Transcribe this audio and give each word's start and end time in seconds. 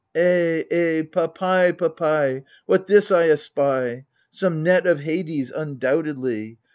Eh, 0.15 0.63
eh, 0.71 1.03
papai, 1.03 1.71
papai, 1.73 2.43
What 2.65 2.87
this, 2.87 3.11
I 3.11 3.27
espy? 3.27 4.05
Some 4.31 4.63
net 4.63 4.87
of 4.87 5.01
Hades 5.01 5.51
undoubtedly 5.51 6.57